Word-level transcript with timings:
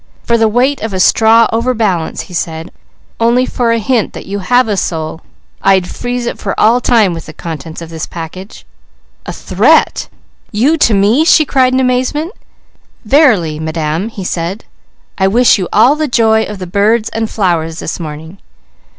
"For 0.23 0.35
the 0.35 0.47
weight 0.47 0.81
of 0.81 0.93
a 0.95 0.99
straw 0.99 1.47
overbalance," 1.53 2.21
he 2.21 2.33
said, 2.33 2.71
"only 3.19 3.45
for 3.45 3.71
a 3.71 3.77
hint 3.77 4.13
that 4.13 4.25
you 4.25 4.39
have 4.39 4.67
a 4.67 4.75
soul, 4.75 5.21
I'd 5.61 5.87
freeze 5.87 6.25
it 6.25 6.39
for 6.39 6.59
all 6.59 6.81
time 6.81 7.13
with 7.13 7.27
the 7.27 7.33
contents 7.33 7.83
of 7.83 7.91
this 7.91 8.07
package." 8.07 8.65
"A 9.27 9.31
threat? 9.31 10.07
You 10.51 10.75
to 10.75 10.95
me?" 10.95 11.23
she 11.23 11.45
cried 11.45 11.73
in 11.73 11.79
amazement. 11.79 12.31
"Verily, 13.05 13.59
Madam," 13.59 14.09
he 14.09 14.23
said. 14.23 14.65
"I 15.19 15.27
wish 15.27 15.59
you 15.59 15.67
all 15.71 15.95
the 15.95 16.07
joy 16.07 16.45
of 16.45 16.57
the 16.57 16.65
birds 16.65 17.09
and 17.09 17.29
flowers 17.29 17.77
this 17.77 17.99
morning." 17.99 18.39